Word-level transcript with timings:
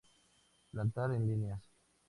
Plantar 0.71 1.11
en 1.13 1.27
líneas. 1.27 1.61